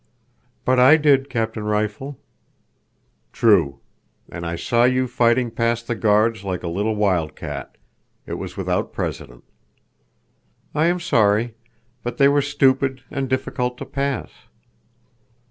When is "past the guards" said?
5.51-6.43